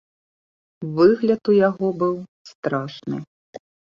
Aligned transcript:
Выгляд 0.99 1.43
у 1.53 1.55
яго 1.57 1.87
быў 2.03 2.15
страшны. 2.53 3.15